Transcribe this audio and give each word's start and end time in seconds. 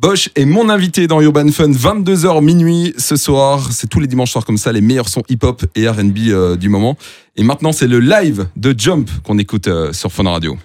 Bosch 0.00 0.30
est 0.36 0.44
mon 0.44 0.68
invité 0.68 1.08
dans 1.08 1.20
Urban 1.20 1.48
Fun, 1.50 1.72
22h 1.72 2.40
minuit 2.40 2.94
ce 2.98 3.16
soir. 3.16 3.70
C'est 3.72 3.88
tous 3.88 3.98
les 3.98 4.06
dimanches 4.06 4.30
soirs 4.30 4.44
comme 4.44 4.56
ça, 4.56 4.70
les 4.70 4.80
meilleurs 4.80 5.08
sons 5.08 5.24
hip-hop 5.28 5.64
et 5.74 5.88
RB 5.88 6.18
euh, 6.28 6.54
du 6.54 6.68
moment. 6.68 6.96
Et 7.34 7.42
maintenant, 7.42 7.72
c'est 7.72 7.88
le 7.88 7.98
live 7.98 8.46
de 8.54 8.72
Jump 8.78 9.10
qu'on 9.24 9.38
écoute 9.38 9.66
euh, 9.66 9.92
sur 9.92 10.12
Fun 10.12 10.30
Radio. 10.30 10.56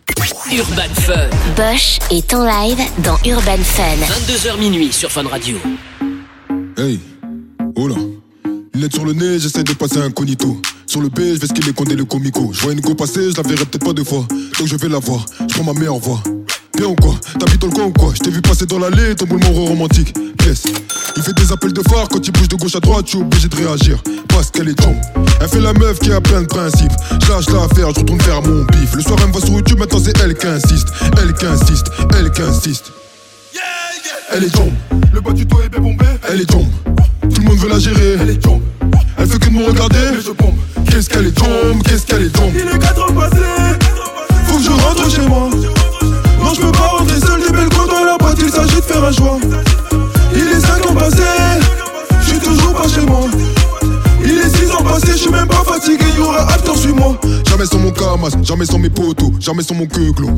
Urban 0.52 0.94
Fun, 0.94 1.30
Bosch 1.58 1.98
est 2.12 2.32
en 2.32 2.46
live 2.46 2.80
dans 3.04 3.18
Urban 3.26 3.58
Fun. 3.64 3.96
22h 4.06 4.60
minuit 4.60 4.94
sur 4.94 5.12
Fun 5.12 5.24
Radio. 5.28 5.58
Hey, 6.78 7.00
oh 7.76 7.88
là. 7.88 7.96
Lunettes 8.76 8.94
sur 8.94 9.06
le 9.06 9.14
nez, 9.14 9.40
j'essaie 9.40 9.64
de 9.64 9.74
passer 9.74 9.98
incognito. 9.98 10.62
Sur 10.86 11.02
le 11.02 11.10
B, 11.10 11.20
je 11.20 11.40
vais 11.40 11.48
skiller 11.48 11.74
condé 11.74 11.96
le 11.96 12.06
comico. 12.06 12.52
Je 12.54 12.62
vois 12.62 12.74
une 12.74 12.82
go 12.82 12.94
passer, 12.94 13.32
je 13.32 13.38
la 13.38 13.42
verrai 13.42 13.66
peut-être 13.66 13.84
pas 13.84 13.94
deux 13.94 14.04
fois. 14.04 14.28
Donc 14.60 14.68
je 14.68 14.76
vais 14.76 14.90
la 14.90 15.00
voir, 15.00 15.26
je 15.40 15.56
prends 15.56 15.64
ma 15.64 15.74
meilleure 15.74 15.98
voix. 15.98 16.22
Bien 16.78 16.88
ou 16.88 16.96
quoi 16.96 17.16
T'habites 17.40 17.62
dans 17.62 17.68
le 17.68 17.74
coin 17.74 17.84
ou 17.86 17.92
quoi 17.92 18.14
Je 18.16 18.20
t'ai 18.20 18.32
vu 18.32 18.42
passer 18.42 18.66
dans 18.66 18.80
l'allée, 18.80 19.16
ton 19.16 19.26
boule 19.26 19.44
romantique. 19.44 20.14
Yes. 20.46 20.64
Il 21.16 21.24
fait 21.24 21.34
des 21.34 21.52
appels 21.52 21.74
de 21.74 21.82
phare 21.82 22.08
quand 22.10 22.26
il 22.26 22.32
bouge 22.32 22.50
de 22.50 22.56
gauche 22.56 22.76
à 22.76 22.80
droite, 22.80 23.06
je 23.06 23.12
suis 23.12 23.20
obligé 23.20 23.48
de 23.48 23.56
réagir. 23.56 24.02
Parce 24.28 24.50
qu'elle 24.50 24.70
est 24.70 24.74
tombe. 24.76 24.96
Elle 25.40 25.48
fait 25.48 25.60
la 25.60 25.74
meuf 25.74 26.00
qui 26.00 26.12
a 26.12 26.20
plein 26.20 26.42
de 26.42 26.48
principes. 26.48 26.92
Je 27.22 27.30
lâche 27.30 27.50
l'affaire, 27.50 27.92
je 27.94 28.00
retourne 28.00 28.22
faire 28.22 28.42
mon 28.42 28.64
bif. 28.66 28.96
Le 28.96 29.02
soir, 29.02 29.18
elle 29.22 29.28
me 29.28 29.32
voit 29.34 29.42
sur 29.42 29.54
YouTube, 29.54 29.80
maintenant 29.80 30.00
c'est 30.04 30.18
elle 30.22 30.36
qui 30.36 30.48
insiste. 30.48 30.88
Elle 31.22 31.34
qui 31.34 31.46
insiste, 31.46 31.88
elle 32.18 32.32
qui 32.32 32.42
insiste. 32.42 32.92
Elle 34.32 34.46
est 34.46 34.50
tombe. 34.50 34.74
Le 35.14 35.22
bas 35.22 35.32
du 35.32 35.46
toit 35.46 35.64
est 35.64 35.70
bien 35.70 35.80
bombé. 35.80 36.06
Elle 36.28 36.42
est 36.42 36.46
tombe. 36.46 36.68
Tout 37.22 37.42
le 37.42 37.48
monde 37.48 37.58
veut 37.58 37.70
la 37.70 37.78
gérer. 37.78 38.18
Elle 38.20 38.32
est 38.32 38.42
tombe. 38.42 38.64
Elle 39.18 39.28
fait 39.28 39.38
que 39.38 39.46
de 39.46 39.52
me 39.52 39.66
regarder. 39.68 39.98
Mais 40.12 40.22
je 40.26 40.32
pompe. 40.32 40.56
Qu'est-ce 40.90 41.08
qu'elle 41.10 41.28
est 41.28 41.38
tombe 41.38 41.84
Qu'est-ce 41.86 42.06
qu'elle 42.08 42.24
est 42.24 42.30
tombe 42.30 42.52
Il 42.56 42.76
est 42.76 42.80
4 42.80 43.12
ans 43.12 43.14
passé. 43.14 43.44
Faut 44.48 44.58
que 44.58 44.64
je 44.64 44.72
rentre 44.72 45.12
chez 45.12 45.22
moi. 45.22 45.50
Il 50.36 50.42
est 50.42 50.60
5 50.60 50.90
ans 50.90 50.96
passé. 50.96 51.24
Je 52.22 52.30
suis 52.30 52.40
toujours 52.40 52.74
pas 52.74 52.88
chez 52.88 53.06
moi. 53.06 53.22
Il 54.26 54.32
est 54.32 54.58
6 54.58 54.72
ans 54.72 54.84
passé, 54.84 55.12
je 55.12 55.18
suis 55.18 55.32
même 55.32 55.48
pas 55.48 55.64
fatigué, 55.66 56.06
y 56.18 56.20
aura 56.22 56.48
after 56.54 56.76
suis-moi. 56.76 57.20
Jamais 57.48 57.66
sans 57.66 57.78
mon 57.78 57.92
camas, 57.92 58.30
jamais 58.42 58.66
sans 58.66 58.80
mes 58.80 58.90
potos, 58.90 59.32
jamais 59.40 59.64
sans 59.64 59.76
mon 59.76 59.86
queuglo. 59.86 60.30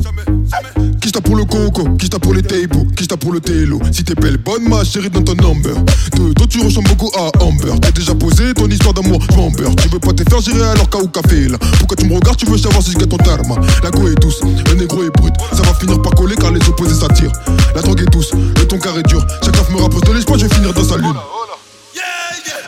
Qui 1.00 1.12
t'a 1.12 1.20
pour 1.20 1.36
le 1.36 1.44
coco, 1.44 1.84
qui 1.98 2.10
t'a 2.10 2.18
pour 2.18 2.34
les 2.34 2.42
tables, 2.42 2.86
qui 2.96 3.06
t'a 3.06 3.16
pour 3.16 3.32
le 3.32 3.40
télo. 3.40 3.80
Si 3.92 4.02
t'es 4.04 4.14
belle, 4.14 4.38
bonne 4.38 4.68
ma 4.68 4.82
chérie 4.84 5.08
dans 5.08 5.22
ton 5.22 5.34
number. 5.36 5.74
De 6.16 6.32
dos 6.32 6.46
tu 6.46 6.60
ressembles 6.60 6.88
beaucoup 6.88 7.10
à 7.16 7.30
Amber. 7.42 7.78
T'as 7.80 7.92
déjà 7.92 8.14
posé 8.14 8.52
ton 8.54 8.66
histoire 8.66 8.92
d'amour, 8.92 9.20
je 9.30 9.36
m'embeurre. 9.36 9.74
Tu 9.76 9.88
veux 9.88 10.00
pas 10.00 10.12
te 10.12 10.28
faire 10.28 10.40
gérer 10.40 10.66
alors 10.66 10.90
qu'à 10.90 10.98
ou 10.98 11.06
café 11.06 11.48
là. 11.48 11.58
Pourquoi 11.78 11.96
tu 11.96 12.06
me 12.06 12.14
regardes, 12.16 12.36
tu 12.36 12.46
veux 12.46 12.58
savoir 12.58 12.82
si 12.82 12.92
je 12.92 12.98
gagne 12.98 13.08
ton 13.08 13.18
tarma. 13.18 13.54
La 13.84 13.90
go 13.90 14.08
est 14.08 14.20
douce, 14.20 14.40
le 14.42 14.74
négro 14.74 15.04
est 15.04 15.10
brut. 15.10 15.34
Ça 15.52 15.62
va 15.62 15.72
finir 15.74 16.02
par 16.02 16.12
coller 16.12 16.34
car 16.34 16.50
les 16.50 16.68
opposés 16.68 16.94
s'attirent. 16.94 17.32
La 17.74 17.82
drogue 17.82 18.00
est 18.00 18.10
douce, 18.10 18.32
ton 18.66 18.78
carré 18.78 19.02
dur. 19.02 19.24
Chaqueaf 19.44 19.70
me 19.70 19.80
rapproche 19.80 20.02
de 20.02 20.12
l'espoir, 20.12 20.38
je 20.38 20.46
vais 20.46 20.54
finir 20.54 20.72
dans 20.72 20.84
sa 20.84 20.96
lune. 20.96 21.14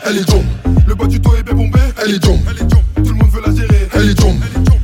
Elle 0.05 0.17
est 0.17 0.25
tombe. 0.25 0.45
Le 0.87 0.95
bas 0.95 1.05
du 1.05 1.19
toit 1.19 1.37
est 1.37 1.43
bien 1.43 1.53
bombé. 1.53 1.79
Elle 2.03 2.15
est 2.15 2.19
tombe. 2.19 2.39
Tout 2.95 3.03
le 3.03 3.13
monde 3.13 3.29
veut 3.31 3.41
la 3.45 3.53
gérer. 3.53 3.89
Elle 3.93 4.09
est 4.09 4.15
tombe. 4.15 4.37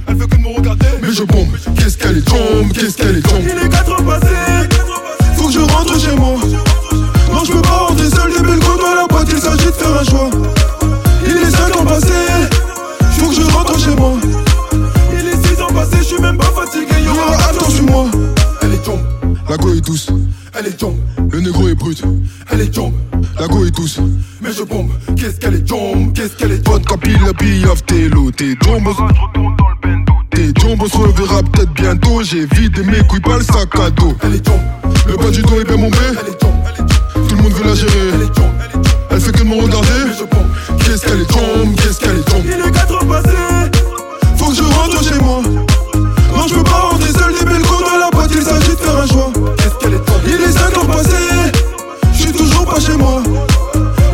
Elle 0.08 0.16
veut 0.16 0.28
que 0.28 0.36
de 0.36 0.42
me 0.42 0.56
regarder. 0.56 0.86
Mais 1.02 1.12
je 1.12 1.24
bombe. 1.24 1.48
Qu'est-ce 1.78 1.98
qu'elle 1.98 2.18
est 2.18 2.28
tombe 2.28 2.72
Qu'est-ce 2.74 2.98
qu'elle 2.98 3.18
est 3.18 3.22
tombe 3.22 3.42
Il 3.42 3.66
est 3.66 3.70
4 3.70 3.94
ans 3.94 4.04
passé. 4.04 4.36
Faut 5.38 5.48
que 5.48 5.54
je 5.54 5.60
rentre 5.60 6.00
chez 6.00 6.16
moi. 6.16 6.36
Non, 7.34 7.44
je 7.46 7.52
peux 7.54 7.62
pas 7.62 7.70
rentrer 7.70 8.10
seul. 8.10 8.34
Des 8.34 8.44
belles 8.44 8.60
go 8.60 8.78
dans 8.78 8.96
la 8.96 9.08
boîte. 9.08 9.28
Il 9.32 9.40
s'agit 9.40 9.66
de 9.66 9.72
faire 9.72 10.00
un 10.00 10.04
choix. 10.04 10.30
Il 11.26 11.38
est 11.38 11.52
5 11.52 11.76
ans 11.78 11.86
passé. 11.86 12.14
Faut 13.18 13.30
que 13.30 13.36
je 13.36 13.52
rentre 13.52 13.80
chez 13.80 13.96
moi. 13.96 14.14
Il 15.14 15.28
est 15.28 15.48
6 15.48 15.62
ans 15.62 15.74
passé. 15.74 15.98
Je 16.00 16.04
suis 16.04 16.22
même 16.22 16.38
pas 16.38 16.52
fatigué. 16.52 16.94
Y'aura 17.04 17.36
attends 17.50 17.84
moi. 17.84 18.06
Elle 18.62 18.74
est 18.74 18.84
tombe. 18.84 19.02
La 19.50 19.58
go 19.58 19.74
est 19.74 19.82
douce. 19.82 20.10
Elle 20.58 20.68
est 20.68 20.78
tombe. 20.78 20.98
Le 21.32 21.42
négro 21.42 21.68
est 21.68 21.76
brut. 21.76 22.02
Elle 22.50 22.62
est 22.62 22.74
tombe. 22.74 22.94
La 23.40 23.48
go 23.48 23.66
est 23.66 23.72
douce. 23.72 24.00
Mais 24.42 24.54
je 24.54 24.64
bombe. 24.64 24.90
Qu'est-ce 25.18 25.38
qu'elle 25.40 25.56
est 25.56 25.68
tombe 25.68 26.14
Qu'est-ce 26.14 26.36
qu'elle 26.38 26.54
est 26.54 26.64
tombe 26.64 26.86
Copie 26.86 27.18
la 27.26 27.34
bille 27.34 27.66
of 27.66 27.86
Télo. 27.86 28.32
T'es 28.32 28.56
tombe. 28.56 28.88
T'es 30.32 30.54
tombe. 30.54 30.82
On 30.82 30.88
se 30.88 30.98
reverra 30.98 31.44
peut-être 31.44 31.74
bientôt. 31.74 32.24
J'ai 32.24 32.46
vidé 32.46 32.84
mes 32.84 33.06
couilles 33.08 33.20
pas 33.20 33.38
le 33.38 33.44
sac 33.44 33.78
à 33.80 33.90
dos. 33.90 34.16
Elle 34.24 34.36
est 34.36 34.46
tombe. 34.46 34.62
Le 35.08 35.18
bas 35.18 35.30
du 35.30 35.42
dos 35.42 35.60
est 35.60 35.66
bien 35.66 35.78
bombé. 35.78 35.98
Chez 52.86 52.98
moi. 52.98 53.22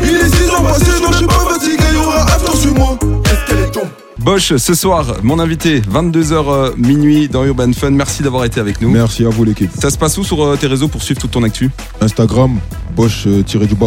Il 0.04 0.10
est 0.10 0.36
6 0.36 0.50
ans 0.52 0.64
passé. 0.64 0.86
Non, 1.02 1.12
je 1.12 1.18
suis 1.18 1.26
pas 1.28 1.34
fatigué. 1.34 1.84
Y'aura 1.94 2.22
after 2.24 2.58
sur 2.58 2.74
moi. 2.74 2.98
Qu'est-ce 3.24 3.46
qu'elle 3.48 3.64
est 3.66 3.72
tombe? 3.72 3.84
Bosch, 4.20 4.56
ce 4.56 4.76
soir, 4.76 5.16
mon 5.24 5.40
invité, 5.40 5.82
22h 5.82 6.34
euh, 6.48 6.72
minuit 6.78 7.28
dans 7.28 7.44
Urban 7.44 7.72
Fun. 7.74 7.90
Merci 7.92 8.22
d'avoir 8.22 8.46
été 8.46 8.60
avec 8.60 8.80
nous. 8.80 8.90
Merci 8.92 9.26
à 9.26 9.30
vous 9.30 9.44
l'équipe. 9.44 9.72
Ça 9.80 9.90
se 9.90 9.98
passe 9.98 10.18
où 10.20 10.24
sur 10.24 10.44
euh, 10.44 10.56
tes 10.58 10.68
réseaux 10.68 10.88
pour 10.88 11.02
suivre 11.02 11.20
toute 11.20 11.32
ton 11.32 11.42
actu? 11.44 11.72
Instagram, 12.02 12.60
Bosch 12.96 13.24
euh, 13.26 13.44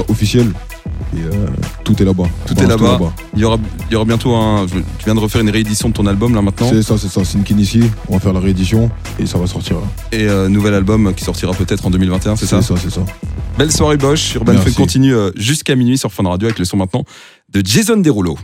officiel. 0.08 0.50
Et 1.16 1.20
euh, 1.20 1.46
tout 1.84 2.00
est 2.02 2.04
là-bas. 2.04 2.24
Tout 2.46 2.58
est 2.60 2.66
là-bas. 2.66 2.98
Il 3.34 3.40
y 3.40 3.44
aura, 3.44 3.56
il 3.88 3.92
y 3.92 3.96
aura 3.96 4.04
bientôt 4.04 4.34
un. 4.34 4.66
je- 4.66 4.74
Tu 4.98 5.04
viens 5.04 5.14
de 5.14 5.20
refaire 5.20 5.40
une 5.40 5.50
réédition 5.50 5.88
de 5.88 5.94
ton 5.94 6.06
album 6.06 6.34
là 6.34 6.42
maintenant. 6.42 6.68
C'est 6.68 6.82
ça, 6.82 6.96
c'est 6.98 7.08
ça. 7.08 7.24
Sinkin 7.24 7.56
ici. 7.58 7.82
On 8.08 8.14
va 8.14 8.20
faire 8.20 8.32
la 8.32 8.40
réédition 8.40 8.90
et 9.20 9.26
ça 9.26 9.38
va 9.38 9.46
sortir. 9.46 9.76
Et 10.10 10.24
euh, 10.28 10.48
nouvel 10.48 10.74
album 10.74 11.14
qui 11.14 11.22
sortira 11.22 11.52
peut-être 11.52 11.86
en 11.86 11.90
2021, 11.90 12.34
c'est 12.34 12.46
ça? 12.46 12.60
C'est 12.60 12.74
ça, 12.74 12.80
c'est 12.82 12.90
ça. 12.92 13.00
Belle 13.56 13.70
soirée 13.70 13.97
Bosch. 13.97 14.34
Urban. 14.34 14.54
Fun 14.59 14.72
continue 14.72 15.15
euh, 15.15 15.31
jusqu'à 15.37 15.76
minuit 15.76 15.97
sur 15.97 16.12
Fun 16.12 16.25
Radio 16.25 16.48
avec 16.48 16.59
le 16.59 16.65
son 16.65 16.76
maintenant 16.76 17.04
de 17.50 17.62
Jason 17.65 17.97
Derulo. 17.97 18.37